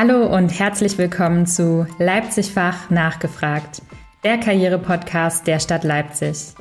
[0.00, 3.82] Hallo und herzlich willkommen zu Leipzig-Fach nachgefragt,
[4.22, 6.54] der Karriere-Podcast der Stadt Leipzig.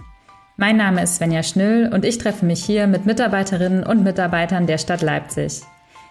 [0.56, 4.80] Mein Name ist Svenja Schnüll und ich treffe mich hier mit Mitarbeiterinnen und Mitarbeitern der
[4.80, 5.62] Stadt Leipzig.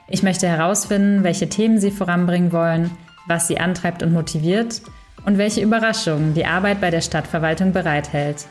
[0.06, 2.92] Ich möchte herausfinden, welche Themen sie voranbringen wollen,
[3.26, 4.82] was sie antreibt und motiviert
[5.24, 8.46] und welche Überraschungen die Arbeit bei der Stadtverwaltung bereithält.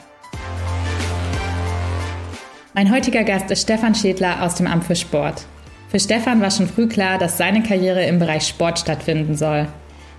[2.73, 5.45] Mein heutiger Gast ist Stefan Schädler aus dem Amt für Sport.
[5.95, 9.69] Für Stefan war schon früh klar, dass seine Karriere im Bereich Sport stattfinden soll.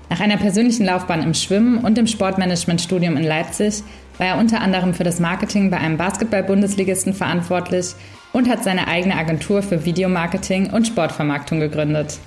[0.09, 3.83] Nach einer persönlichen Laufbahn im Schwimmen und im Sportmanagementstudium in Leipzig
[4.17, 7.89] war er unter anderem für das Marketing bei einem Basketball-Bundesligisten verantwortlich
[8.33, 12.21] und hat seine eigene Agentur für Videomarketing und Sportvermarktung gegründet.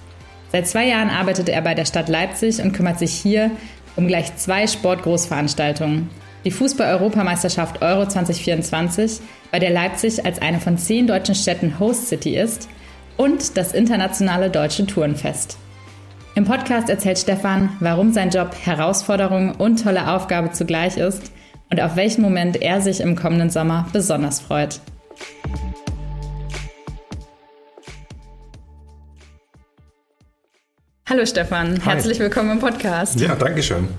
[0.52, 3.50] Seit zwei Jahren arbeitet er bei der Stadt Leipzig und kümmert sich hier
[3.96, 6.12] um gleich zwei Sportgroßveranstaltungen.
[6.46, 12.38] Die Fußball-Europameisterschaft Euro 2024, bei der Leipzig als eine von zehn deutschen Städten Host City
[12.38, 12.70] ist,
[13.20, 15.58] und das internationale Deutsche Tourenfest.
[16.36, 21.34] Im Podcast erzählt Stefan, warum sein Job Herausforderung und tolle Aufgabe zugleich ist
[21.70, 24.80] und auf welchen Moment er sich im kommenden Sommer besonders freut.
[31.10, 31.96] Hallo Stefan, Hi.
[31.96, 33.20] herzlich willkommen im Podcast.
[33.20, 33.90] Ja, danke schön.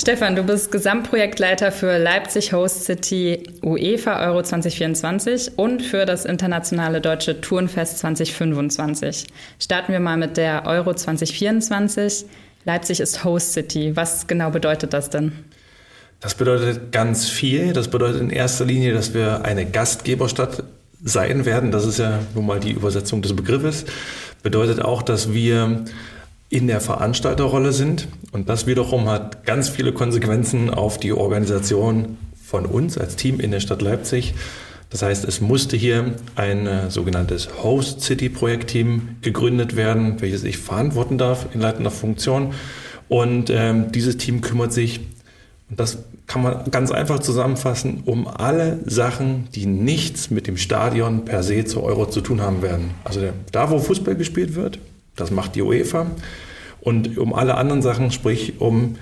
[0.00, 7.00] Stefan, du bist Gesamtprojektleiter für Leipzig Host City UEFA Euro 2024 und für das internationale
[7.00, 9.26] deutsche Tourenfest 2025.
[9.58, 12.26] Starten wir mal mit der Euro 2024.
[12.64, 13.96] Leipzig ist Host City.
[13.96, 15.32] Was genau bedeutet das denn?
[16.20, 17.72] Das bedeutet ganz viel.
[17.72, 20.62] Das bedeutet in erster Linie, dass wir eine Gastgeberstadt
[21.02, 21.72] sein werden.
[21.72, 23.84] Das ist ja nun mal die Übersetzung des Begriffes.
[24.44, 25.84] Bedeutet auch, dass wir
[26.50, 28.08] in der Veranstalterrolle sind.
[28.32, 33.50] Und das wiederum hat ganz viele Konsequenzen auf die Organisation von uns als Team in
[33.50, 34.34] der Stadt Leipzig.
[34.90, 40.56] Das heißt, es musste hier ein äh, sogenanntes Host City Projektteam gegründet werden, welches ich
[40.56, 42.54] verantworten darf in leitender Funktion.
[43.08, 45.00] Und ähm, dieses Team kümmert sich,
[45.68, 51.26] und das kann man ganz einfach zusammenfassen, um alle Sachen, die nichts mit dem Stadion
[51.26, 52.92] per se zu Euro zu tun haben werden.
[53.04, 53.20] Also
[53.52, 54.78] da, wo Fußball gespielt wird,
[55.18, 56.06] das macht die UEFA.
[56.80, 58.96] Und um alle anderen Sachen, sprich um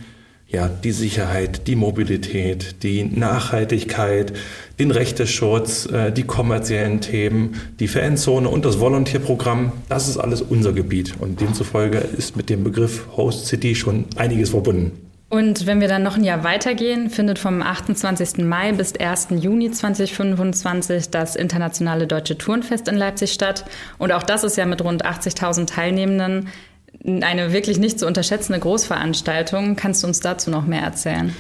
[0.49, 4.33] ja, die Sicherheit, die Mobilität, die Nachhaltigkeit,
[4.79, 10.73] den Rechteschutz, äh, die kommerziellen Themen, die Fanzone und das Volontierprogramm, das ist alles unser
[10.73, 11.15] Gebiet.
[11.19, 15.06] Und demzufolge ist mit dem Begriff Host City schon einiges verbunden.
[15.29, 18.45] Und wenn wir dann noch ein Jahr weitergehen, findet vom 28.
[18.45, 19.29] Mai bis 1.
[19.31, 23.65] Juni 2025 das internationale Deutsche Turnfest in Leipzig statt.
[23.99, 26.49] Und auch das ist ja mit rund 80.000 Teilnehmenden
[27.05, 29.75] eine wirklich nicht zu unterschätzende Großveranstaltung.
[29.77, 31.35] Kannst du uns dazu noch mehr erzählen?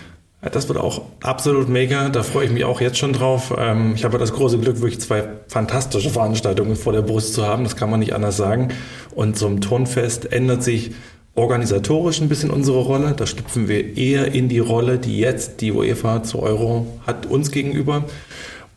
[0.53, 2.09] Das wird auch absolut mega.
[2.09, 3.55] Da freue ich mich auch jetzt schon drauf.
[3.57, 7.65] Ähm, ich habe das große Glück, wirklich zwei fantastische Veranstaltungen vor der Brust zu haben.
[7.65, 8.69] Das kann man nicht anders sagen.
[9.15, 10.93] Und zum Turnfest ändert sich
[11.37, 13.15] organisatorisch ein bisschen unsere Rolle.
[13.17, 17.51] Da schlüpfen wir eher in die Rolle, die jetzt die UEFA zu Euro hat uns
[17.51, 18.05] gegenüber.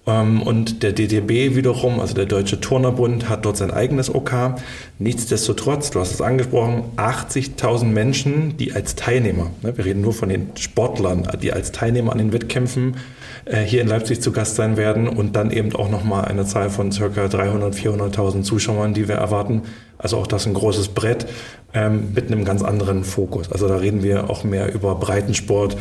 [0.07, 4.55] Ähm, und der DDB wiederum, also der Deutsche Turnerbund, hat dort sein eigenes OK.
[4.97, 10.29] Nichtsdestotrotz, du hast es angesprochen, 80.000 Menschen, die als Teilnehmer, ne, wir reden nur von
[10.29, 12.97] den Sportlern, die als Teilnehmer an den Wettkämpfen
[13.45, 16.69] äh, hier in Leipzig zu Gast sein werden und dann eben auch nochmal eine Zahl
[16.69, 19.63] von circa 300.000, 400.000 Zuschauern, die wir erwarten.
[19.97, 21.27] Also auch das ein großes Brett
[21.73, 23.51] ähm, mit einem ganz anderen Fokus.
[23.51, 25.77] Also da reden wir auch mehr über Breitensport,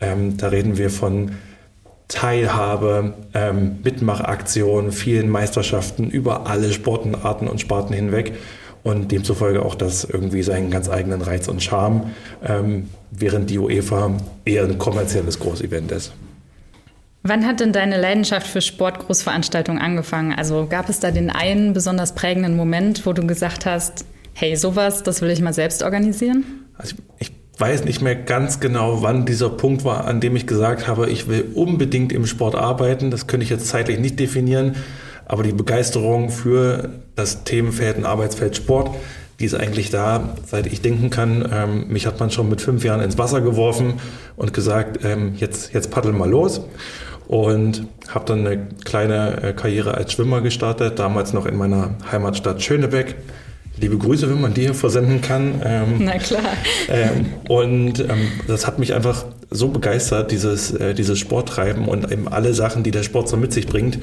[0.00, 1.32] ähm, da reden wir von
[2.12, 8.34] Teilhabe, ähm, Mitmachaktionen, vielen Meisterschaften über alle Sportarten und Sparten hinweg
[8.82, 12.10] und demzufolge auch das irgendwie seinen ganz eigenen Reiz und Charme,
[12.46, 14.12] ähm, während die UEFA
[14.44, 16.12] eher ein kommerzielles Großevent ist.
[17.22, 20.34] Wann hat denn deine Leidenschaft für Sportgroßveranstaltungen angefangen?
[20.34, 25.02] Also gab es da den einen besonders prägenden Moment, wo du gesagt hast, hey, sowas,
[25.02, 26.44] das will ich mal selbst organisieren?
[26.76, 30.88] Also ich weiß nicht mehr ganz genau, wann dieser Punkt war, an dem ich gesagt
[30.88, 33.12] habe, ich will unbedingt im Sport arbeiten.
[33.12, 34.74] Das könnte ich jetzt zeitlich nicht definieren.
[35.26, 38.90] Aber die Begeisterung für das Themenfeld und Arbeitsfeld Sport,
[39.38, 41.48] die ist eigentlich da, seit ich denken kann.
[41.52, 44.00] Ähm, mich hat man schon mit fünf Jahren ins Wasser geworfen
[44.34, 46.62] und gesagt, ähm, jetzt, jetzt paddel mal los.
[47.28, 52.60] Und habe dann eine kleine äh, Karriere als Schwimmer gestartet, damals noch in meiner Heimatstadt
[52.60, 53.14] Schönebeck
[53.78, 55.60] Liebe Grüße, wenn man die hier versenden kann.
[55.64, 56.42] Ähm, Na klar.
[56.88, 62.28] Ähm, und ähm, das hat mich einfach so begeistert, dieses, äh, dieses Sporttreiben und eben
[62.28, 63.98] alle Sachen, die der Sport so mit sich bringt,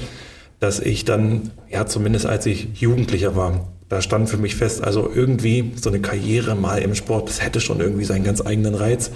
[0.59, 5.09] dass ich dann, ja, zumindest als ich Jugendlicher war, da stand für mich fest, also
[5.13, 9.11] irgendwie so eine Karriere mal im Sport, das hätte schon irgendwie seinen ganz eigenen Reiz.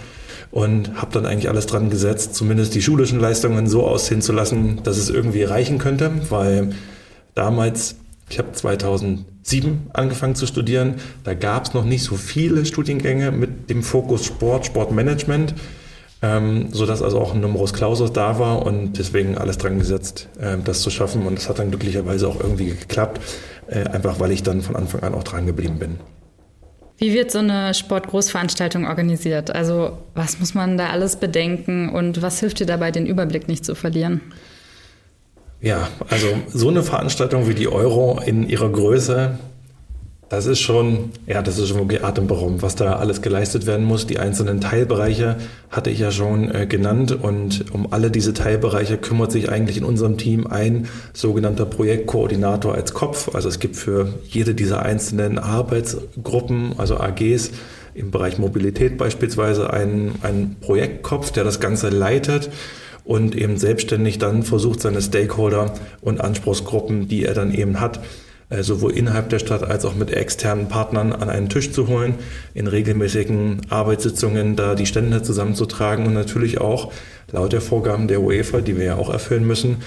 [0.52, 4.82] Und habe dann eigentlich alles dran gesetzt, zumindest die schulischen Leistungen so aussehen zu lassen,
[4.84, 6.70] dass es irgendwie reichen könnte, weil
[7.34, 7.96] damals
[8.30, 8.50] Ich habe
[9.44, 10.96] 2007 angefangen zu studieren.
[11.24, 15.54] Da gab es noch nicht so viele Studiengänge mit dem Fokus Sport, Sportmanagement,
[16.22, 20.58] ähm, sodass also auch ein Numerus Clausus da war und deswegen alles dran gesetzt, äh,
[20.64, 21.26] das zu schaffen.
[21.28, 23.22] Und das hat dann glücklicherweise auch irgendwie geklappt,
[23.68, 26.00] äh, einfach weil ich dann von Anfang an auch dran geblieben bin.
[26.98, 29.54] Wie wird so eine Sportgroßveranstaltung organisiert?
[29.54, 33.66] Also was muss man da alles bedenken und was hilft dir dabei, den Überblick nicht
[33.66, 34.22] zu verlieren?
[35.64, 39.40] Ja, also so eine Veranstaltung wie die Euro in ihrer Größe,
[40.28, 44.06] das ist schon, ja, das ist schon wirklich atemberaubend, was da alles geleistet werden muss.
[44.06, 45.38] Die einzelnen Teilbereiche
[45.70, 49.86] hatte ich ja schon äh, genannt und um alle diese Teilbereiche kümmert sich eigentlich in
[49.86, 53.34] unserem Team ein sogenannter Projektkoordinator als Kopf.
[53.34, 57.52] Also es gibt für jede dieser einzelnen Arbeitsgruppen, also AGs,
[57.94, 62.50] im Bereich Mobilität beispielsweise einen, einen Projektkopf, der das Ganze leitet
[63.06, 68.00] und eben selbstständig dann versucht, seine Stakeholder und Anspruchsgruppen, die er dann eben hat,
[68.62, 72.16] sowohl innerhalb der Stadt als auch mit externen Partnern an einen Tisch zu holen,
[72.54, 76.92] in regelmäßigen Arbeitssitzungen da die Stände zusammenzutragen und natürlich auch
[77.32, 79.78] laut der Vorgaben der UEFA, die wir ja auch erfüllen müssen,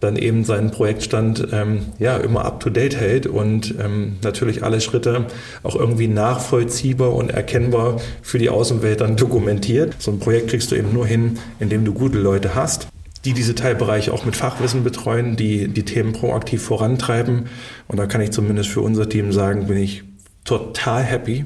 [0.00, 4.80] dann eben seinen Projektstand ähm, ja immer up to date hält und ähm, natürlich alle
[4.80, 5.26] Schritte
[5.62, 9.94] auch irgendwie nachvollziehbar und erkennbar für die Außenwelt dann dokumentiert.
[9.98, 12.88] So ein Projekt kriegst du eben nur hin, indem du gute Leute hast,
[13.26, 17.46] die diese Teilbereiche auch mit Fachwissen betreuen, die die Themen proaktiv vorantreiben.
[17.88, 20.04] Und da kann ich zumindest für unser Team sagen, bin ich
[20.44, 21.44] total happy,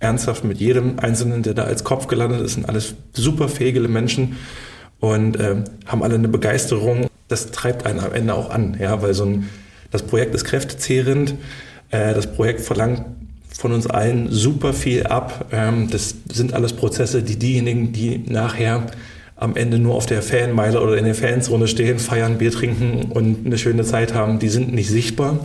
[0.00, 4.36] ernsthaft mit jedem Einzelnen, der da als Kopf gelandet ist, sind alles super fähige Menschen
[4.98, 9.14] und äh, haben alle eine Begeisterung das treibt einen am Ende auch an, ja, weil
[9.14, 9.48] so ein,
[9.90, 11.34] das Projekt ist kräftezehrend,
[11.90, 13.04] äh, das Projekt verlangt
[13.56, 15.46] von uns allen super viel ab.
[15.50, 18.86] Ähm, das sind alles Prozesse, die diejenigen, die nachher
[19.42, 23.44] am Ende nur auf der Fanmeile oder in der Fanzone stehen, feiern, Bier trinken und
[23.44, 25.40] eine schöne Zeit haben, die sind nicht sichtbar.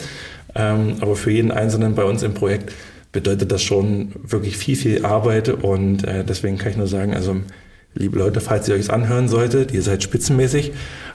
[0.55, 2.71] Ähm, aber für jeden Einzelnen bei uns im Projekt
[3.11, 7.37] bedeutet das schon wirklich viel, viel Arbeit und äh, deswegen kann ich nur sagen, also
[7.95, 10.73] liebe Leute, falls ihr euch es anhören solltet, ihr seid spitzenmäßig.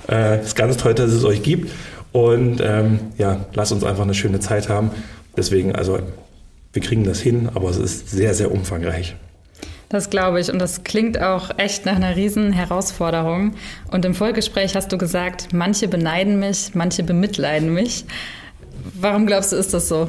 [0.08, 1.70] Äh, ist ganz toll, dass es euch gibt.
[2.10, 4.90] Und ähm, ja, lasst uns einfach eine schöne Zeit haben.
[5.36, 6.00] Deswegen, also
[6.72, 9.16] wir kriegen das hin, aber es ist sehr, sehr umfangreich.
[9.92, 10.50] Das glaube ich.
[10.50, 13.52] Und das klingt auch echt nach einer riesen Herausforderung.
[13.90, 18.06] Und im Vorgespräch hast du gesagt, manche beneiden mich, manche bemitleiden mich.
[18.98, 20.08] Warum glaubst du, ist das so?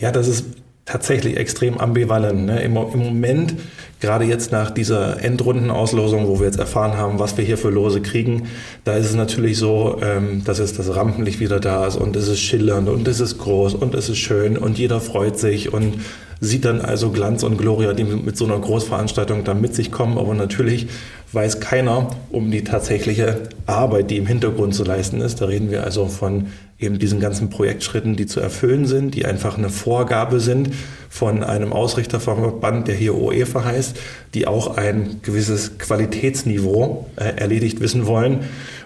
[0.00, 0.46] Ja, das ist
[0.86, 2.46] tatsächlich extrem ambivalent.
[2.46, 2.62] Ne?
[2.62, 3.54] Im, Im, Moment,
[4.00, 8.02] gerade jetzt nach dieser Endrundenauslosung, wo wir jetzt erfahren haben, was wir hier für Lose
[8.02, 8.48] kriegen,
[8.82, 12.26] da ist es natürlich so, ähm, dass jetzt das Rampenlicht wieder da ist und es
[12.26, 15.94] ist schillernd und es ist groß und es ist schön und jeder freut sich und
[16.40, 20.18] sieht dann also Glanz und Gloria, die mit so einer Großveranstaltung dann mit sich kommen.
[20.18, 20.88] Aber natürlich
[21.32, 25.40] weiß keiner um die tatsächliche Arbeit, die im Hintergrund zu leisten ist.
[25.40, 26.48] Da reden wir also von
[26.78, 30.70] eben diesen ganzen Projektschritten, die zu erfüllen sind, die einfach eine Vorgabe sind
[31.08, 33.96] von einem Ausrichterverband, der hier UEFA heißt,
[34.34, 38.40] die auch ein gewisses Qualitätsniveau äh, erledigt wissen wollen.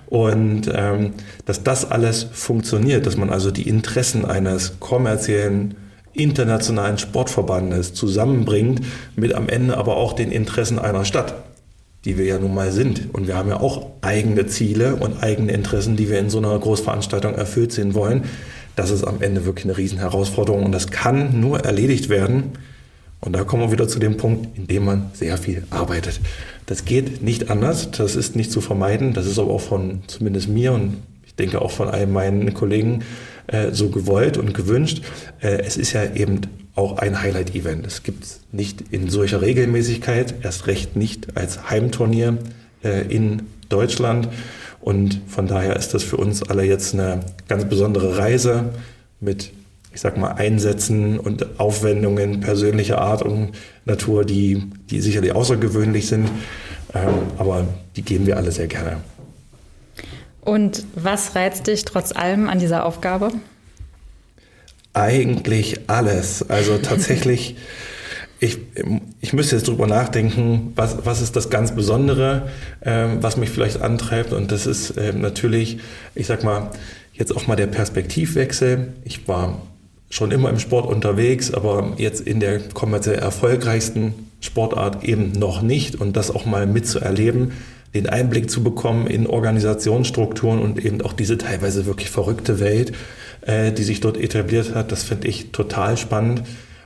[0.06, 5.74] Und ähm, dass das alles funktioniert, dass man also die Interessen eines kommerziellen
[6.18, 8.80] internationalen Sportverbandes zusammenbringt,
[9.16, 11.34] mit am Ende aber auch den Interessen einer Stadt
[12.04, 13.12] die wir ja nun mal sind.
[13.12, 16.58] Und wir haben ja auch eigene Ziele und eigene Interessen, die wir in so einer
[16.58, 18.24] Großveranstaltung erfüllt sehen wollen.
[18.76, 22.52] Das ist am Ende wirklich eine Riesenherausforderung und das kann nur erledigt werden.
[23.20, 26.20] Und da kommen wir wieder zu dem Punkt, in dem man sehr viel arbeitet.
[26.66, 29.12] Das geht nicht anders, das ist nicht zu vermeiden.
[29.12, 33.02] Das ist aber auch von zumindest mir und ich denke auch von all meinen Kollegen
[33.48, 35.02] äh, so gewollt und gewünscht.
[35.40, 36.42] Äh, es ist ja eben
[36.74, 37.86] auch ein Highlight-Event.
[37.86, 42.38] Es gibt es nicht in solcher Regelmäßigkeit, erst recht nicht als Heimturnier
[42.84, 44.28] äh, in Deutschland.
[44.80, 48.66] Und von daher ist das für uns alle jetzt eine ganz besondere Reise
[49.20, 49.50] mit,
[49.92, 53.52] ich sag mal, Einsätzen und Aufwendungen persönlicher Art und
[53.84, 56.30] Natur, die, die sicherlich außergewöhnlich sind.
[56.94, 58.98] Ähm, aber die geben wir alle sehr gerne.
[60.48, 63.32] Und was reizt dich trotz allem an dieser Aufgabe?
[64.94, 66.48] Eigentlich alles.
[66.48, 67.56] Also tatsächlich,
[68.40, 68.56] ich,
[69.20, 72.48] ich müsste jetzt drüber nachdenken, was, was ist das ganz Besondere,
[72.80, 74.32] ähm, was mich vielleicht antreibt.
[74.32, 75.80] Und das ist ähm, natürlich,
[76.14, 76.70] ich sag mal,
[77.12, 78.94] jetzt auch mal der Perspektivwechsel.
[79.04, 79.60] Ich war
[80.08, 85.96] schon immer im Sport unterwegs, aber jetzt in der kommerziell erfolgreichsten Sportart eben noch nicht.
[85.96, 87.52] Und das auch mal mitzuerleben,
[87.94, 92.92] den Einblick zu bekommen in Organisationsstrukturen und eben auch diese teilweise wirklich verrückte Welt,
[93.42, 94.92] äh, die sich dort etabliert hat.
[94.92, 96.42] Das finde ich total spannend.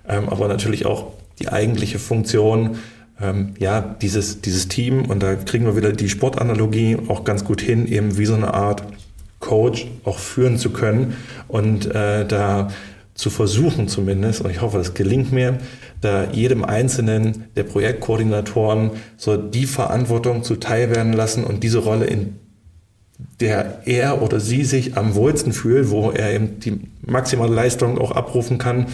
[0.09, 2.79] Ähm, aber natürlich auch die eigentliche Funktion,
[3.21, 7.61] ähm, ja, dieses, dieses Team, und da kriegen wir wieder die Sportanalogie auch ganz gut
[7.61, 8.83] hin, eben wie so eine Art
[9.41, 11.17] Coach auch führen zu können
[11.49, 12.69] und äh, da
[13.23, 15.59] zu versuchen zumindest, und ich hoffe, das gelingt mir,
[16.01, 22.35] da jedem einzelnen der Projektkoordinatoren so die Verantwortung zuteil werden lassen und diese Rolle in
[23.39, 28.11] der er oder sie sich am wohlsten fühlt, wo er eben die maximale Leistung auch
[28.11, 28.87] abrufen kann,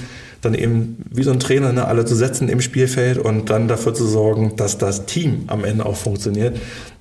[0.42, 3.94] dann eben wie so ein Trainer ne, alle zu setzen im Spielfeld und dann dafür
[3.94, 6.58] zu sorgen, dass das Team am Ende auch funktioniert.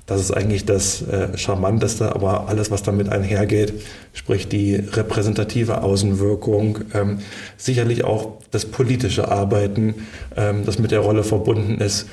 [0.07, 3.73] Das ist eigentlich das äh, Charmanteste, aber alles, was damit einhergeht,
[4.13, 7.19] sprich die repräsentative Außenwirkung, ähm,
[7.57, 12.07] sicherlich auch das politische Arbeiten, ähm, das mit der Rolle verbunden ist,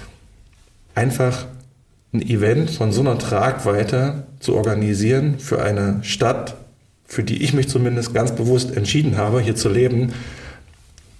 [0.96, 1.46] einfach
[2.12, 6.56] ein Event von so einer Tragweite zu organisieren für eine Stadt,
[7.06, 10.14] für die ich mich zumindest ganz bewusst entschieden habe, hier zu leben,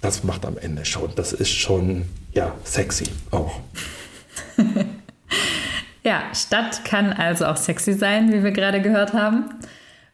[0.01, 2.03] das macht am Ende schon, das ist schon,
[2.33, 3.61] ja, sexy auch.
[6.05, 9.45] Ja, Stadt kann also auch sexy sein, wie wir gerade gehört haben.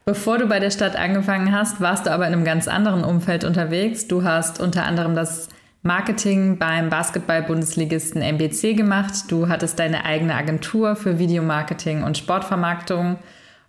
[0.05, 3.43] Bevor du bei der Stadt angefangen hast, warst du aber in einem ganz anderen Umfeld
[3.43, 4.07] unterwegs.
[4.07, 5.49] Du hast unter anderem das
[5.83, 9.25] Marketing beim Basketball-Bundesligisten MBC gemacht.
[9.27, 13.17] Du hattest deine eigene Agentur für Videomarketing und Sportvermarktung.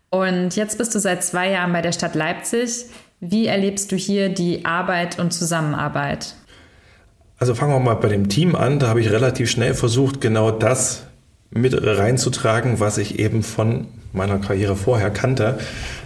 [0.09, 2.87] Und jetzt bist du seit zwei Jahren bei der Stadt Leipzig.
[3.19, 6.37] Wie erlebst du hier die Arbeit und Zusammenarbeit?
[7.41, 8.79] Also fangen wir mal bei dem Team an.
[8.79, 11.09] Da habe ich relativ schnell versucht, genau das
[11.55, 15.59] mit reinzutragen, was ich eben von meiner Karriere vorher kannte,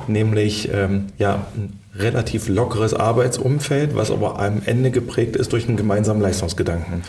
[0.06, 5.76] nämlich ähm, ja, ein relativ lockeres Arbeitsumfeld, was aber am Ende geprägt ist durch einen
[5.76, 7.02] gemeinsamen Leistungsgedanken.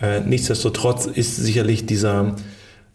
[0.00, 2.36] Äh, nichtsdestotrotz ist sicherlich dieser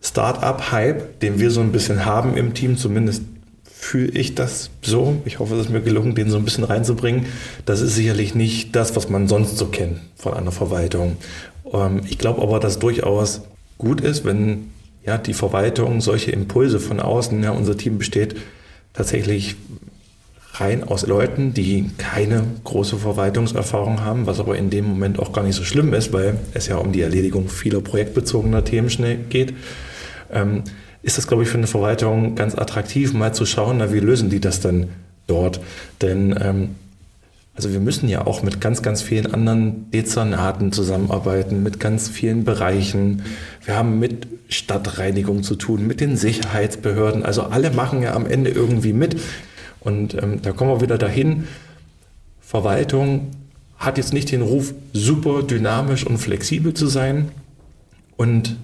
[0.02, 3.24] Start-up-Hype, den wir so ein bisschen haben im Team, zumindest
[3.64, 5.22] fühle ich das so.
[5.26, 7.26] Ich hoffe, es ist mir gelungen, den so ein bisschen reinzubringen.
[7.66, 11.18] Das ist sicherlich nicht das, was man sonst so kennt von einer Verwaltung.
[11.74, 13.42] Ähm, ich glaube aber, dass durchaus
[13.80, 14.71] gut ist, wenn
[15.06, 18.36] ja, die Verwaltung solche Impulse von außen, ja, unser Team besteht
[18.94, 19.56] tatsächlich
[20.56, 25.44] rein aus Leuten, die keine große Verwaltungserfahrung haben, was aber in dem Moment auch gar
[25.44, 29.54] nicht so schlimm ist, weil es ja um die Erledigung vieler projektbezogener Themen schnell geht.
[30.32, 30.64] Ähm,
[31.04, 34.30] ist das, glaube ich, für eine Verwaltung ganz attraktiv, mal zu schauen, na, wie lösen
[34.30, 34.90] die das denn
[35.26, 35.62] dort?
[36.02, 36.76] Denn ähm,
[37.54, 42.44] also wir müssen ja auch mit ganz, ganz vielen anderen Dezernaten zusammenarbeiten, mit ganz vielen
[42.44, 43.24] Bereichen.
[43.66, 47.24] Wir haben mit Stadtreinigung zu tun, mit den Sicherheitsbehörden.
[47.24, 49.20] Also alle machen ja am Ende irgendwie mit.
[49.82, 51.48] Und ähm, da kommen wir wieder dahin.
[52.40, 53.32] Verwaltung
[53.78, 57.30] hat jetzt nicht den Ruf, super dynamisch und flexibel zu sein.
[58.16, 58.56] Und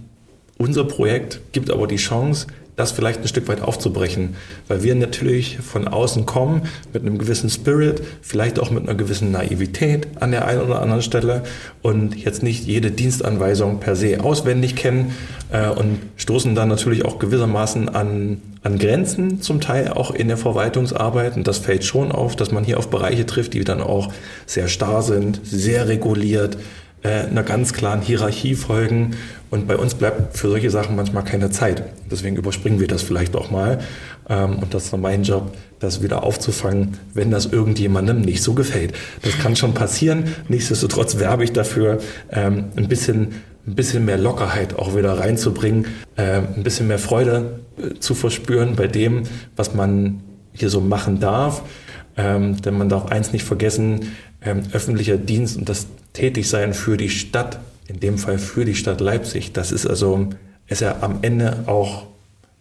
[0.57, 2.47] unser Projekt gibt aber die Chance,
[2.77, 4.35] das vielleicht ein Stück weit aufzubrechen,
[4.67, 6.61] weil wir natürlich von außen kommen
[6.93, 11.01] mit einem gewissen Spirit, vielleicht auch mit einer gewissen Naivität an der einen oder anderen
[11.01, 11.43] Stelle
[11.81, 15.15] und jetzt nicht jede Dienstanweisung per se auswendig kennen
[15.51, 20.37] äh, und stoßen dann natürlich auch gewissermaßen an, an Grenzen, zum Teil auch in der
[20.37, 21.35] Verwaltungsarbeit.
[21.35, 24.13] Und das fällt schon auf, dass man hier auf Bereiche trifft, die dann auch
[24.45, 26.59] sehr starr sind, sehr reguliert,
[27.03, 29.15] einer ganz klaren Hierarchie folgen.
[29.49, 31.83] Und bei uns bleibt für solche Sachen manchmal keine Zeit.
[32.11, 33.79] Deswegen überspringen wir das vielleicht auch mal.
[34.29, 38.93] Ähm, und das ist mein Job, das wieder aufzufangen, wenn das irgendjemandem nicht so gefällt.
[39.21, 40.25] Das kann schon passieren.
[40.49, 41.99] Nichtsdestotrotz werbe ich dafür,
[42.31, 43.35] ähm, ein bisschen
[43.65, 48.77] ein bisschen mehr Lockerheit auch wieder reinzubringen, ähm, ein bisschen mehr Freude äh, zu verspüren
[48.77, 49.23] bei dem,
[49.57, 50.21] was man
[50.53, 51.61] hier so machen darf.
[52.17, 54.15] denn man darf eins nicht vergessen,
[54.71, 59.53] öffentlicher Dienst und das Tätigsein für die Stadt, in dem Fall für die Stadt Leipzig,
[59.53, 60.29] das ist also,
[60.67, 62.03] ist ja am Ende auch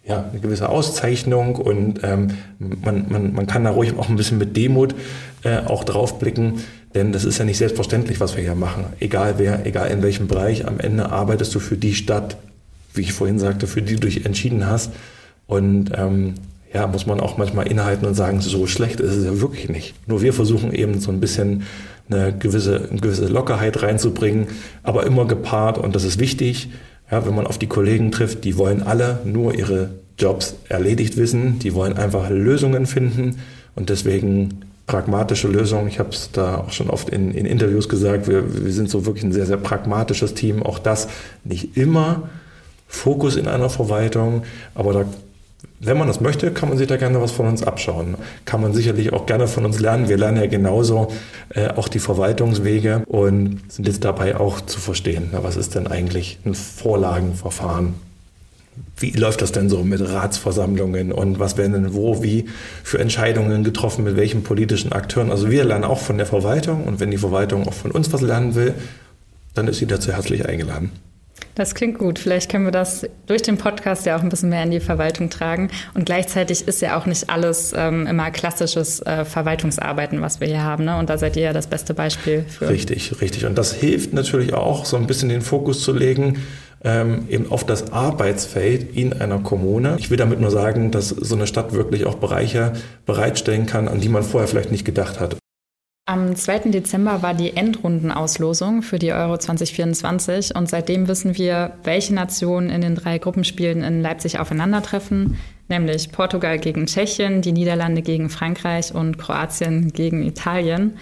[0.05, 2.29] ja, eine gewisse Auszeichnung und ähm,
[2.59, 4.95] man, man, man kann da ruhig auch ein bisschen mit Demut
[5.43, 6.61] äh, auch drauf blicken,
[6.95, 8.85] denn das ist ja nicht selbstverständlich, was wir hier machen.
[8.99, 12.37] Egal wer, egal in welchem Bereich, am Ende arbeitest du für die Stadt,
[12.93, 14.91] wie ich vorhin sagte, für die du dich entschieden hast.
[15.45, 16.35] Und ähm,
[16.73, 19.95] ja, muss man auch manchmal innehalten und sagen, so schlecht ist es ja wirklich nicht.
[20.07, 21.63] Nur wir versuchen eben so ein bisschen
[22.09, 24.47] eine gewisse, eine gewisse Lockerheit reinzubringen,
[24.83, 26.69] aber immer gepaart, und das ist wichtig,
[27.09, 31.59] ja, wenn man auf die Kollegen trifft, die wollen alle nur ihre Jobs erledigt wissen,
[31.59, 33.37] die wollen einfach Lösungen finden
[33.75, 35.87] und deswegen pragmatische Lösungen.
[35.87, 39.05] Ich habe es da auch schon oft in, in Interviews gesagt, wir, wir sind so
[39.05, 40.63] wirklich ein sehr, sehr pragmatisches Team.
[40.63, 41.09] Auch das
[41.43, 42.29] nicht immer
[42.87, 44.43] Fokus in einer Verwaltung,
[44.73, 45.05] aber da
[45.79, 48.15] wenn man das möchte, kann man sich da gerne was von uns abschauen.
[48.45, 50.09] Kann man sicherlich auch gerne von uns lernen.
[50.09, 51.11] Wir lernen ja genauso
[51.49, 55.87] äh, auch die Verwaltungswege und sind jetzt dabei auch zu verstehen, na, was ist denn
[55.87, 57.95] eigentlich ein Vorlagenverfahren?
[58.97, 62.45] Wie läuft das denn so mit Ratsversammlungen und was werden denn wo, wie
[62.83, 65.31] für Entscheidungen getroffen, mit welchen politischen Akteuren?
[65.31, 68.21] Also wir lernen auch von der Verwaltung und wenn die Verwaltung auch von uns was
[68.21, 68.75] lernen will,
[69.53, 70.91] dann ist sie dazu herzlich eingeladen.
[71.55, 72.19] Das klingt gut.
[72.19, 75.29] Vielleicht können wir das durch den Podcast ja auch ein bisschen mehr in die Verwaltung
[75.29, 75.69] tragen.
[75.95, 80.63] Und gleichzeitig ist ja auch nicht alles ähm, immer klassisches äh, Verwaltungsarbeiten, was wir hier
[80.63, 80.85] haben.
[80.85, 80.97] Ne?
[80.97, 82.69] Und da seid ihr ja das beste Beispiel für.
[82.69, 83.45] Richtig, richtig.
[83.45, 86.43] Und das hilft natürlich auch, so ein bisschen den Fokus zu legen
[86.83, 89.95] ähm, eben auf das Arbeitsfeld in einer Kommune.
[89.99, 92.73] Ich will damit nur sagen, dass so eine Stadt wirklich auch Bereiche
[93.05, 95.37] bereitstellen kann, an die man vorher vielleicht nicht gedacht hat.
[96.09, 96.69] Am 2.
[96.69, 102.79] Dezember war die Endrundenauslosung für die Euro 2024 und seitdem wissen wir, welche Nationen in
[102.79, 105.37] den drei Gruppenspielen in Leipzig aufeinandertreffen,
[105.67, 110.93] nämlich Portugal gegen Tschechien, die Niederlande gegen Frankreich und Kroatien gegen Italien.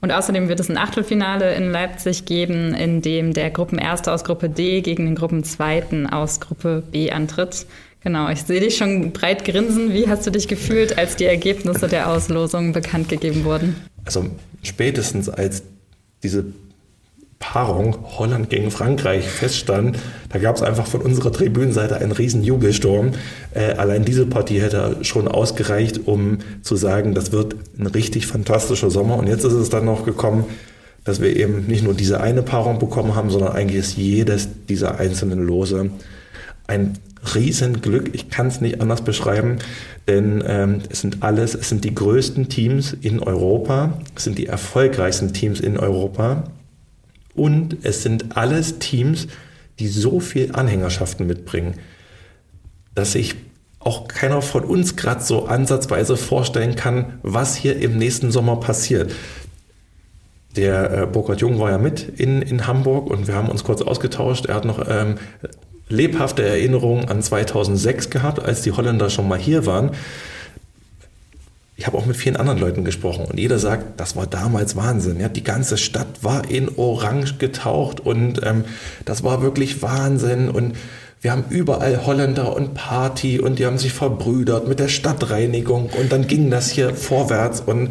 [0.00, 4.48] Und außerdem wird es ein Achtelfinale in Leipzig geben, in dem der Gruppenerste aus Gruppe
[4.48, 7.66] D gegen den Gruppenzweiten aus Gruppe B antritt.
[8.04, 9.92] Genau, ich sehe dich schon breit grinsen.
[9.92, 13.74] Wie hast du dich gefühlt, als die Ergebnisse der Auslosung bekannt gegeben wurden?
[14.04, 14.26] Also
[14.62, 15.62] spätestens als
[16.22, 16.44] diese
[17.38, 23.12] Paarung Holland gegen Frankreich feststand, da gab es einfach von unserer Tribünenseite einen riesen Jubelsturm.
[23.52, 28.90] Äh, allein diese Partie hätte schon ausgereicht, um zu sagen, das wird ein richtig fantastischer
[28.90, 29.16] Sommer.
[29.16, 30.44] Und jetzt ist es dann noch gekommen,
[31.04, 35.00] dass wir eben nicht nur diese eine Paarung bekommen haben, sondern eigentlich ist jedes dieser
[35.00, 35.90] einzelnen Lose
[36.68, 36.94] ein
[37.34, 38.14] Riesenglück.
[38.14, 39.58] Ich kann es nicht anders beschreiben,
[40.08, 44.46] denn ähm, es sind alles, es sind die größten Teams in Europa, es sind die
[44.46, 46.44] erfolgreichsten Teams in Europa
[47.34, 49.28] und es sind alles Teams,
[49.78, 51.74] die so viel Anhängerschaften mitbringen,
[52.94, 53.36] dass sich
[53.78, 59.12] auch keiner von uns gerade so ansatzweise vorstellen kann, was hier im nächsten Sommer passiert.
[60.56, 63.80] Der äh, Burkhard Jung war ja mit in, in Hamburg und wir haben uns kurz
[63.80, 64.46] ausgetauscht.
[64.46, 65.16] Er hat noch ähm,
[65.92, 69.90] lebhafte Erinnerungen an 2006 gehabt, als die Holländer schon mal hier waren.
[71.76, 75.20] Ich habe auch mit vielen anderen Leuten gesprochen und jeder sagt, das war damals Wahnsinn.
[75.20, 78.64] Ja, die ganze Stadt war in Orange getaucht und ähm,
[79.04, 80.76] das war wirklich Wahnsinn und
[81.22, 86.12] wir haben überall Holländer und Party und die haben sich verbrüdert mit der Stadtreinigung und
[86.12, 87.90] dann ging das hier vorwärts und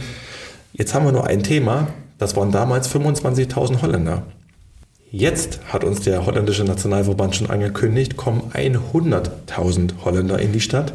[0.73, 4.23] jetzt haben wir nur ein Thema, das waren damals 25.000 Holländer.
[5.13, 10.93] Jetzt hat uns der holländische Nationalverband schon angekündigt, kommen 100.000 Holländer in die Stadt.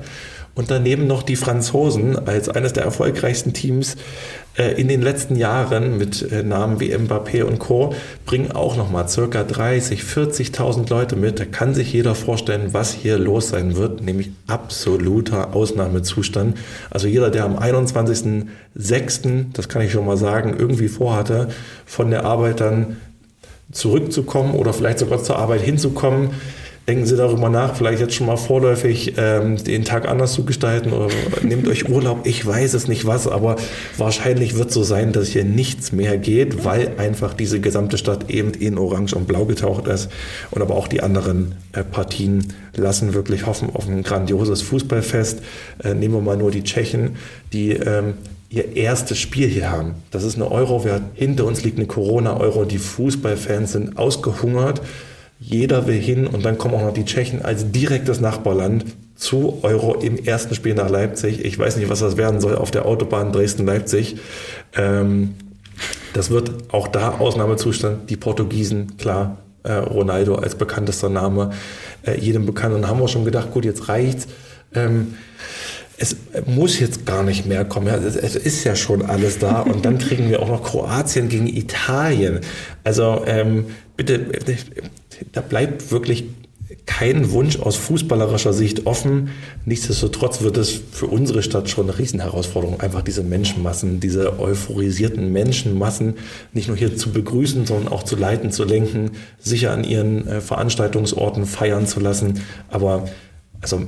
[0.54, 3.98] Und daneben noch die Franzosen als eines der erfolgreichsten Teams
[4.56, 7.94] äh, in den letzten Jahren mit äh, Namen wie Mbappé und Co.
[8.24, 11.38] bringen auch nochmal circa 30, 40.000 Leute mit.
[11.38, 16.56] Da kann sich jeder vorstellen, was hier los sein wird, nämlich absoluter Ausnahmezustand.
[16.88, 21.48] Also jeder, der am 21.06., das kann ich schon mal sagen, irgendwie vorhatte,
[21.84, 22.96] von der Arbeit dann
[23.72, 26.30] zurückzukommen oder vielleicht sogar zur Arbeit hinzukommen.
[26.88, 30.92] Denken Sie darüber nach, vielleicht jetzt schon mal vorläufig ähm, den Tag anders zu gestalten
[30.92, 31.08] oder
[31.42, 32.20] nehmt euch Urlaub.
[32.24, 33.56] Ich weiß es nicht was, aber
[33.96, 38.52] wahrscheinlich wird so sein, dass hier nichts mehr geht, weil einfach diese gesamte Stadt eben
[38.52, 40.10] in Orange und Blau getaucht ist.
[40.52, 45.42] Und aber auch die anderen äh, Partien lassen wirklich hoffen auf ein grandioses Fußballfest.
[45.82, 47.16] Äh, nehmen wir mal nur die Tschechen,
[47.52, 48.14] die ähm,
[48.48, 49.94] ihr erstes Spiel hier haben.
[50.10, 54.82] Das ist eine Euro, wir, hinter uns liegt eine Corona-Euro, die Fußballfans sind ausgehungert.
[55.38, 59.94] Jeder will hin und dann kommen auch noch die Tschechen als direktes Nachbarland zu Euro
[59.94, 61.44] im ersten Spiel nach Leipzig.
[61.44, 64.16] Ich weiß nicht, was das werden soll auf der Autobahn Dresden-Leipzig.
[64.74, 65.34] Ähm,
[66.12, 68.08] das wird auch da Ausnahmezustand.
[68.08, 71.50] Die Portugiesen, klar, äh, Ronaldo als bekanntester Name,
[72.06, 72.74] äh, jedem bekannt.
[72.74, 74.26] Und haben wir schon gedacht, gut, jetzt reicht's.
[74.74, 75.14] Ähm,
[75.98, 77.88] es muss jetzt gar nicht mehr kommen.
[77.88, 79.60] Es, ist ja schon alles da.
[79.62, 82.40] Und dann kriegen wir auch noch Kroatien gegen Italien.
[82.84, 84.26] Also ähm, bitte,
[85.32, 86.24] da bleibt wirklich
[86.84, 89.30] kein Wunsch aus fußballerischer Sicht offen.
[89.64, 96.14] Nichtsdestotrotz wird es für unsere Stadt schon eine Riesenherausforderung, einfach diese Menschenmassen, diese euphorisierten Menschenmassen
[96.52, 100.40] nicht nur hier zu begrüßen, sondern auch zu leiten, zu lenken, sicher an ihren äh,
[100.40, 102.40] Veranstaltungsorten feiern zu lassen.
[102.68, 103.08] Aber
[103.60, 103.82] also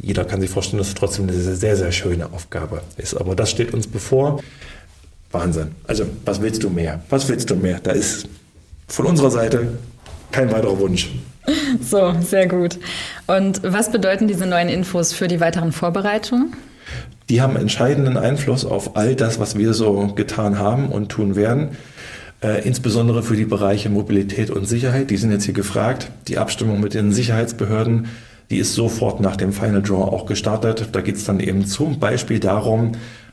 [0.00, 3.14] jeder kann sich vorstellen, dass es trotzdem eine sehr, sehr schöne Aufgabe ist.
[3.14, 4.42] Aber das steht uns bevor.
[5.32, 5.72] Wahnsinn.
[5.86, 7.02] Also, was willst du mehr?
[7.10, 7.80] Was willst du mehr?
[7.82, 8.28] Da ist
[8.88, 9.68] von unserer Seite
[10.30, 11.10] kein weiterer Wunsch.
[11.80, 12.76] So, sehr gut.
[13.28, 16.54] Und was bedeuten diese neuen Infos für die weiteren Vorbereitungen?
[17.28, 21.76] Die haben entscheidenden Einfluss auf all das, was wir so getan haben und tun werden.
[22.42, 25.10] Äh, insbesondere für die Bereiche Mobilität und Sicherheit.
[25.10, 26.10] Die sind jetzt hier gefragt.
[26.28, 28.08] Die Abstimmung mit den Sicherheitsbehörden
[28.50, 30.88] die ist sofort nach dem Final Draw auch gestartet.
[30.92, 32.92] Da geht es dann eben zum Beispiel darum,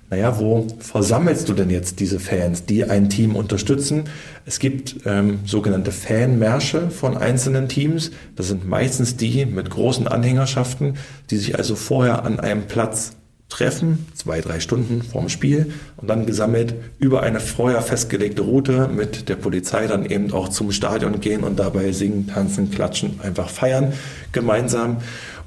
[0.10, 4.04] naja, wo versammelst du denn jetzt diese Fans, die ein Team unterstützen?
[4.46, 8.12] Es gibt ähm, sogenannte Fanmärsche von einzelnen Teams.
[8.36, 10.98] Das sind meistens die mit großen Anhängerschaften,
[11.32, 13.14] die sich also vorher an einem Platz
[13.54, 19.30] treffen, zwei, drei Stunden vorm Spiel und dann gesammelt über eine vorher festgelegte Route mit
[19.30, 23.94] der Polizei dann eben auch zum Stadion gehen und dabei singen, tanzen, klatschen, einfach feiern
[24.32, 24.98] gemeinsam.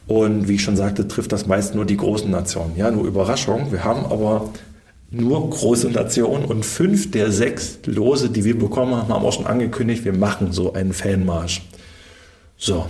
[0.06, 2.76] Und wie ich schon sagte, trifft das meist nur die großen Nationen.
[2.76, 3.72] Ja, nur Überraschung.
[3.72, 4.50] Wir haben aber
[5.10, 9.48] nur große Nationen und fünf der sechs Lose, die wir bekommen haben, haben auch schon
[9.48, 11.62] angekündigt, wir machen so einen Fanmarsch.
[12.56, 12.86] So,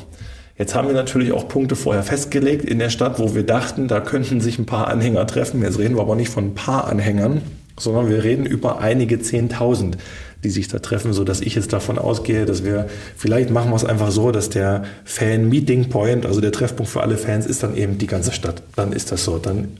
[0.58, 4.00] Jetzt haben wir natürlich auch Punkte vorher festgelegt in der Stadt, wo wir dachten, da
[4.00, 5.62] könnten sich ein paar Anhänger treffen.
[5.62, 7.42] Jetzt reden wir aber nicht von ein paar Anhängern,
[7.78, 9.98] sondern wir reden über einige Zehntausend,
[10.44, 13.76] die sich da treffen, so dass ich jetzt davon ausgehe, dass wir, vielleicht machen wir
[13.76, 17.76] es einfach so, dass der Fan-Meeting Point, also der Treffpunkt für alle Fans, ist dann
[17.76, 18.62] eben die ganze Stadt.
[18.76, 19.36] Dann ist das so.
[19.36, 19.76] Dann,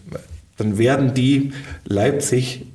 [0.59, 1.53] dann werden die
[1.87, 2.67] Leipzig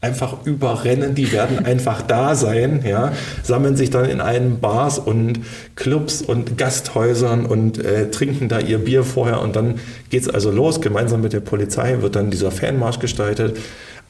[0.00, 5.40] einfach überrennen, die werden einfach da sein, ja, sammeln sich dann in einen Bars und
[5.76, 9.74] Clubs und Gasthäusern und äh, trinken da ihr Bier vorher und dann
[10.08, 10.80] geht's also los.
[10.80, 13.58] Gemeinsam mit der Polizei wird dann dieser Fanmarsch gestaltet.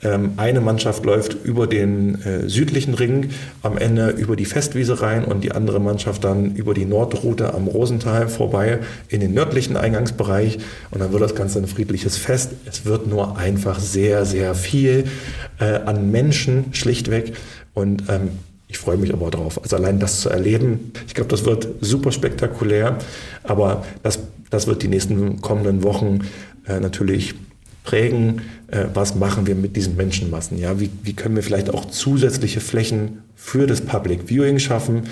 [0.02, 3.30] Ähm, eine Mannschaft läuft über den äh, südlichen Ring,
[3.62, 7.66] am Ende über die Festwiese rein und die andere Mannschaft dann über die Nordroute am
[7.66, 10.58] Rosental vorbei in den nördlichen Eingangsbereich.
[10.90, 12.52] Und dann wird das Ganze ein friedliches Fest.
[12.64, 15.04] Es wird nur einfach sehr, sehr viel
[15.58, 17.34] äh, an Menschen schlichtweg.
[17.74, 18.30] Und ähm,
[18.68, 19.60] ich freue mich aber drauf.
[19.62, 22.96] Also allein das zu erleben, ich glaube, das wird super spektakulär.
[23.42, 26.20] Aber das, das wird die nächsten kommenden Wochen
[26.66, 27.34] äh, natürlich
[27.90, 30.58] prägen, äh, was machen wir mit diesen Menschenmassen.
[30.58, 30.78] Ja?
[30.78, 35.08] Wie, wie können wir vielleicht auch zusätzliche Flächen für das Public Viewing schaffen,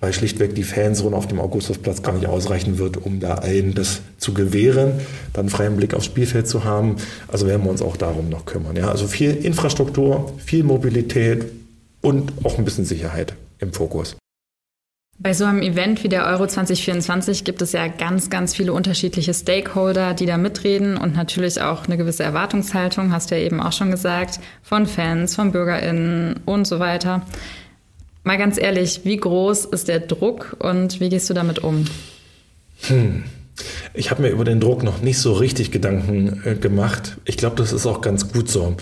[0.00, 4.00] weil schlichtweg die Fanzone auf dem Augustusplatz gar nicht ausreichen wird, um da allen das
[4.18, 4.94] zu gewähren,
[5.32, 6.96] dann freien Blick aufs Spielfeld zu haben.
[7.28, 8.74] Also werden wir uns auch darum noch kümmern.
[8.74, 8.90] Ja?
[8.90, 11.46] Also viel Infrastruktur, viel Mobilität
[12.00, 14.16] und auch ein bisschen Sicherheit im Fokus.
[15.18, 19.32] Bei so einem Event wie der Euro 2024 gibt es ja ganz, ganz viele unterschiedliche
[19.32, 23.72] Stakeholder, die da mitreden und natürlich auch eine gewisse Erwartungshaltung, hast du ja eben auch
[23.72, 27.22] schon gesagt, von Fans, von BürgerInnen und so weiter.
[28.24, 31.86] Mal ganz ehrlich, wie groß ist der Druck und wie gehst du damit um?
[32.82, 33.24] Hm.
[33.94, 37.16] Ich habe mir über den Druck noch nicht so richtig Gedanken äh, gemacht.
[37.24, 38.76] Ich glaube, das ist auch ganz gut so.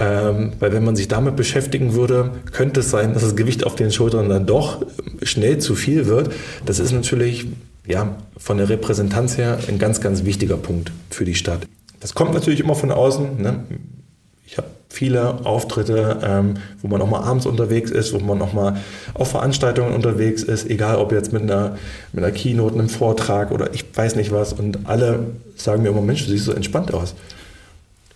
[0.00, 3.74] Ähm, weil wenn man sich damit beschäftigen würde, könnte es sein, dass das Gewicht auf
[3.74, 4.84] den Schultern dann doch
[5.22, 6.32] schnell zu viel wird.
[6.66, 7.46] Das ist natürlich
[7.86, 11.66] ja, von der Repräsentanz her ein ganz, ganz wichtiger Punkt für die Stadt.
[12.00, 13.40] Das kommt natürlich immer von außen.
[13.40, 13.64] Ne?
[14.90, 18.78] Viele Auftritte, ähm, wo man auch mal abends unterwegs ist, wo man auch mal
[19.12, 21.76] auf Veranstaltungen unterwegs ist, egal ob jetzt mit einer,
[22.12, 24.54] mit einer Keynote, einem Vortrag oder ich weiß nicht was.
[24.54, 27.14] Und alle sagen mir immer, Mensch, du siehst so entspannt aus.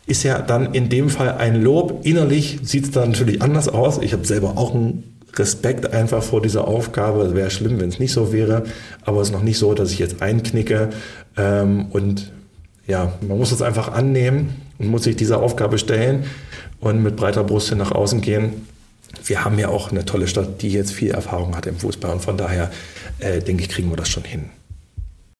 [0.06, 2.00] Ist ja dann in dem Fall ein Lob.
[2.04, 3.98] Innerlich sieht es dann natürlich anders aus.
[3.98, 7.34] Ich habe selber auch einen Respekt einfach vor dieser Aufgabe.
[7.34, 8.64] Wäre schlimm, wenn es nicht so wäre.
[9.04, 10.88] Aber es ist noch nicht so, dass ich jetzt einknicke
[11.36, 12.32] ähm, und
[12.86, 16.24] ja, man muss es einfach annehmen und muss sich dieser Aufgabe stellen
[16.82, 18.66] und mit breiter Brust hin nach außen gehen.
[19.24, 22.20] Wir haben ja auch eine tolle Stadt, die jetzt viel Erfahrung hat im Fußball und
[22.20, 22.70] von daher
[23.20, 24.50] äh, denke ich, kriegen wir das schon hin.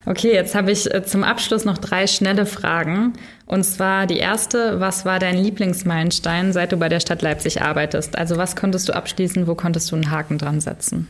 [0.04, 3.12] Okay, jetzt habe ich äh, zum Abschluss noch drei schnelle Fragen.
[3.46, 8.16] Und zwar die erste, was war dein Lieblingsmeilenstein, seit du bei der Stadt Leipzig arbeitest?
[8.16, 11.08] Also was konntest du abschließen, wo konntest du einen Haken dran setzen?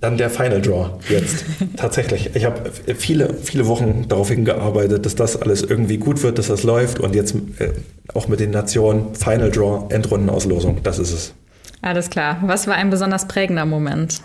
[0.00, 1.44] Dann der Final Draw jetzt.
[1.76, 2.34] Tatsächlich.
[2.34, 6.62] Ich habe viele, viele Wochen darauf hingearbeitet, dass das alles irgendwie gut wird, dass das
[6.62, 7.72] läuft und jetzt äh,
[8.14, 10.82] auch mit den Nationen Final Draw, Endrundenauslosung.
[10.82, 11.34] Das ist es.
[11.82, 12.38] Alles klar.
[12.46, 14.20] Was war ein besonders prägender Moment?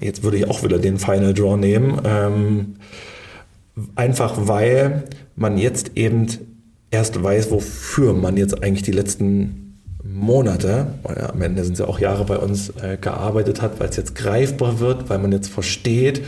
[0.00, 2.00] Jetzt würde ich auch wieder den Final Draw nehmen.
[2.04, 2.74] Ähm,
[3.94, 5.04] einfach weil
[5.36, 6.28] man jetzt eben
[6.90, 9.73] erst weiß, wofür man jetzt eigentlich die letzten
[10.04, 13.88] Monate, oder am Ende sind es ja auch Jahre bei uns äh, gearbeitet hat, weil
[13.88, 16.22] es jetzt greifbar wird, weil man jetzt versteht,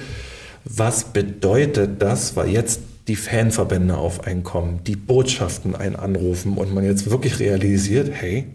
[0.65, 6.75] was bedeutet das, weil jetzt die Fanverbände auf einen kommen, die Botschaften einen anrufen und
[6.75, 8.47] man jetzt wirklich realisiert, hey,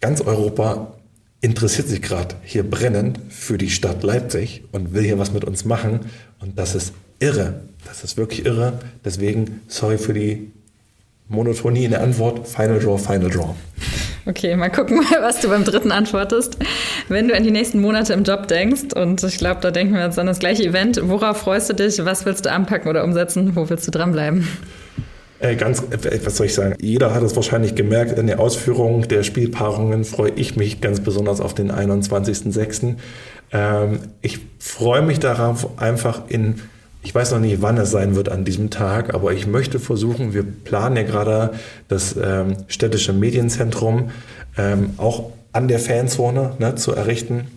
[0.00, 0.94] ganz Europa
[1.42, 5.64] interessiert sich gerade hier brennend für die Stadt Leipzig und will hier was mit uns
[5.64, 6.00] machen
[6.40, 7.60] und das ist irre.
[7.86, 8.78] Das ist wirklich irre.
[9.04, 10.50] Deswegen sorry für die
[11.30, 12.46] Monotonie in der Antwort.
[12.46, 13.54] Final Draw, Final Draw.
[14.26, 16.58] Okay, mal gucken, was du beim dritten antwortest.
[17.08, 20.04] Wenn du an die nächsten Monate im Job denkst, und ich glaube, da denken wir
[20.04, 22.04] jetzt an das gleiche Event, worauf freust du dich?
[22.04, 23.56] Was willst du anpacken oder umsetzen?
[23.56, 24.46] Wo willst du dranbleiben?
[25.38, 26.74] Äh, ganz, äh, was soll ich sagen?
[26.80, 31.40] Jeder hat es wahrscheinlich gemerkt, in der Ausführung der Spielpaarungen freue ich mich ganz besonders
[31.40, 32.96] auf den 21.06.
[33.52, 36.60] Ähm, ich freue mich darauf, einfach in
[37.02, 40.34] ich weiß noch nicht, wann es sein wird an diesem Tag, aber ich möchte versuchen,
[40.34, 41.52] wir planen ja gerade
[41.88, 44.10] das ähm, städtische Medienzentrum
[44.58, 47.48] ähm, auch an der Fanzone ne, zu errichten.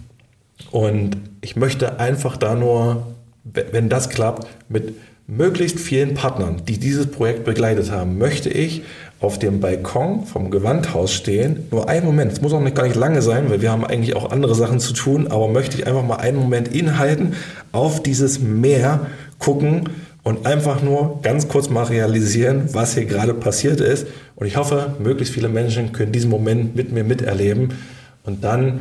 [0.72, 3.08] Und ich möchte einfach da nur,
[3.44, 4.96] wenn das klappt, mit
[5.28, 8.84] möglichst vielen Partnern, die dieses Projekt begleitet haben, möchte ich
[9.20, 11.68] auf dem Balkon vom Gewandhaus stehen.
[11.72, 14.18] Nur einen Moment, es muss auch nicht, gar nicht lange sein, weil wir haben eigentlich
[14.18, 17.34] auch andere Sachen zu tun, aber möchte ich einfach mal einen Moment inhalten,
[17.72, 19.08] auf dieses Meer
[19.44, 19.90] gucken
[20.24, 24.08] und einfach nur ganz kurz mal realisieren, was hier gerade passiert ist.
[24.36, 27.74] Und ich hoffe, möglichst viele Menschen können diesen Moment mit mir miterleben
[28.24, 28.80] und dann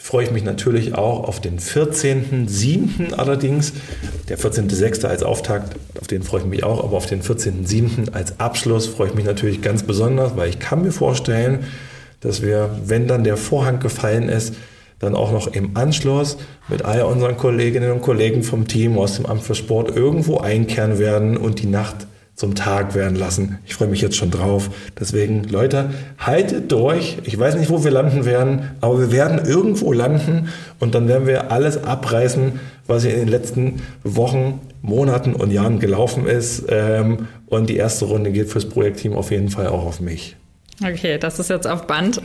[0.00, 3.14] freue ich mich natürlich auch auf den 14.07.
[3.14, 3.72] allerdings.
[4.28, 5.04] Der 14.06.
[5.04, 8.12] als Auftakt, auf den freue ich mich auch, aber auf den 14.07.
[8.12, 11.64] als Abschluss freue ich mich natürlich ganz besonders, weil ich kann mir vorstellen,
[12.20, 14.54] dass wir, wenn dann der Vorhang gefallen ist,
[14.98, 19.26] dann auch noch im Anschluss mit all unseren Kolleginnen und Kollegen vom Team aus dem
[19.26, 22.06] Amt für Sport irgendwo einkehren werden und die Nacht
[22.38, 23.58] zum Tag werden lassen.
[23.66, 24.70] Ich freue mich jetzt schon drauf.
[24.98, 27.18] Deswegen, Leute, haltet durch.
[27.24, 31.26] Ich weiß nicht, wo wir landen werden, aber wir werden irgendwo landen und dann werden
[31.26, 36.66] wir alles abreißen, was in den letzten Wochen, Monaten und Jahren gelaufen ist.
[36.68, 40.36] Ähm, und die erste Runde geht fürs Projektteam auf jeden Fall auch auf mich.
[40.80, 42.20] Okay, das ist jetzt auf Band.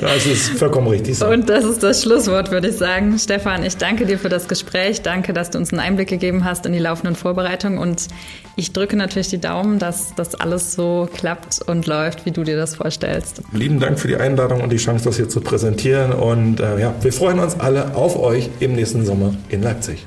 [0.00, 1.26] Das ist vollkommen richtig so.
[1.26, 3.18] Und das ist das Schlusswort, würde ich sagen.
[3.18, 5.02] Stefan, ich danke dir für das Gespräch.
[5.02, 7.78] Danke, dass du uns einen Einblick gegeben hast in die laufenden Vorbereitungen.
[7.78, 8.08] Und
[8.56, 12.56] ich drücke natürlich die Daumen, dass das alles so klappt und läuft, wie du dir
[12.56, 13.42] das vorstellst.
[13.52, 16.12] Lieben Dank für die Einladung und die Chance, das hier zu präsentieren.
[16.12, 20.06] Und äh, ja, wir freuen uns alle auf euch im nächsten Sommer in Leipzig.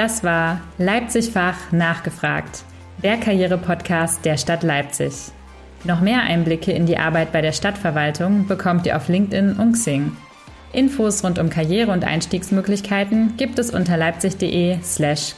[0.00, 2.64] Das war Leipzig-Fach nachgefragt,
[3.02, 5.12] der Karriere-Podcast der Stadt Leipzig.
[5.84, 10.16] Noch mehr Einblicke in die Arbeit bei der Stadtverwaltung bekommt ihr auf LinkedIn und Xing.
[10.72, 14.80] Infos rund um Karriere und Einstiegsmöglichkeiten gibt es unter leipzig.de/karriere.
[14.82, 15.34] slash